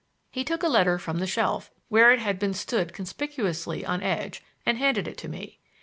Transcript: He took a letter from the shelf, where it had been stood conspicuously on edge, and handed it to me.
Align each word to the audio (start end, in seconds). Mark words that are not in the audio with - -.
He 0.31 0.43
took 0.43 0.63
a 0.63 0.67
letter 0.67 0.97
from 0.97 1.19
the 1.19 1.27
shelf, 1.27 1.69
where 1.87 2.11
it 2.11 2.17
had 2.17 2.39
been 2.39 2.55
stood 2.55 2.91
conspicuously 2.91 3.85
on 3.85 4.01
edge, 4.01 4.41
and 4.65 4.79
handed 4.79 5.07
it 5.07 5.15
to 5.19 5.27
me. 5.27 5.59